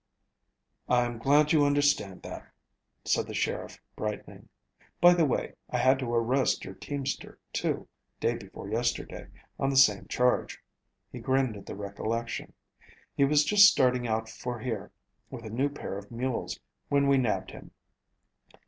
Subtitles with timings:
[0.89, 2.49] "I'm glad you understand that,"
[3.05, 4.49] said the sheriff, brightening.
[4.99, 7.87] "By the way, I had to arrest your teamster, too,
[8.19, 9.27] day before yesterday,
[9.59, 10.59] on the same charge."
[11.11, 12.53] He grinned at the recollection.
[13.15, 14.91] "He was just starting out for here
[15.29, 16.59] with a new pair of mules
[16.89, 17.69] when we nabbed him.